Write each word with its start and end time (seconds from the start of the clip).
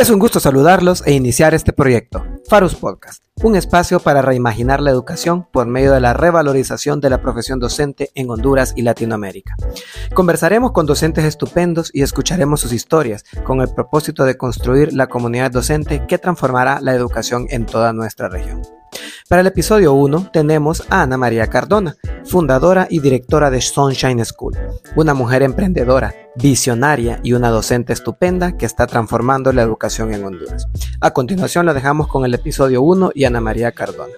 Es 0.00 0.08
un 0.08 0.18
gusto 0.18 0.40
saludarlos 0.40 1.02
e 1.06 1.12
iniciar 1.12 1.52
este 1.52 1.74
proyecto, 1.74 2.24
Farus 2.48 2.74
Podcast, 2.74 3.22
un 3.42 3.54
espacio 3.54 4.00
para 4.00 4.22
reimaginar 4.22 4.80
la 4.80 4.90
educación 4.90 5.46
por 5.52 5.66
medio 5.66 5.92
de 5.92 6.00
la 6.00 6.14
revalorización 6.14 7.02
de 7.02 7.10
la 7.10 7.20
profesión 7.20 7.58
docente 7.58 8.10
en 8.14 8.30
Honduras 8.30 8.72
y 8.74 8.80
Latinoamérica. 8.80 9.56
Conversaremos 10.14 10.72
con 10.72 10.86
docentes 10.86 11.26
estupendos 11.26 11.90
y 11.92 12.00
escucharemos 12.00 12.62
sus 12.62 12.72
historias 12.72 13.24
con 13.44 13.60
el 13.60 13.68
propósito 13.74 14.24
de 14.24 14.38
construir 14.38 14.94
la 14.94 15.08
comunidad 15.08 15.50
docente 15.50 16.06
que 16.06 16.16
transformará 16.16 16.80
la 16.80 16.94
educación 16.94 17.46
en 17.50 17.66
toda 17.66 17.92
nuestra 17.92 18.30
región. 18.30 18.62
Para 19.28 19.42
el 19.42 19.48
episodio 19.48 19.92
1 19.92 20.30
tenemos 20.32 20.82
a 20.88 21.02
Ana 21.02 21.18
María 21.18 21.46
Cardona, 21.48 21.96
fundadora 22.30 22.86
y 22.88 23.00
directora 23.00 23.50
de 23.50 23.60
Sunshine 23.60 24.24
School, 24.24 24.56
una 24.94 25.14
mujer 25.14 25.42
emprendedora, 25.42 26.14
visionaria 26.36 27.18
y 27.24 27.32
una 27.32 27.50
docente 27.50 27.92
estupenda 27.92 28.56
que 28.56 28.66
está 28.66 28.86
transformando 28.86 29.52
la 29.52 29.62
educación 29.62 30.14
en 30.14 30.24
Honduras. 30.24 30.68
A 31.00 31.10
continuación 31.10 31.66
la 31.66 31.74
dejamos 31.74 32.06
con 32.06 32.24
el 32.24 32.32
episodio 32.32 32.82
1 32.82 33.10
y 33.16 33.24
Ana 33.24 33.40
María 33.40 33.72
Cardona. 33.72 34.14